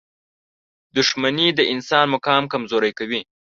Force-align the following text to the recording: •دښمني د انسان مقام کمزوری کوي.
•دښمني 0.97 1.47
د 1.57 1.59
انسان 1.73 2.05
مقام 2.15 2.43
کمزوری 2.53 2.91
کوي. 2.99 3.21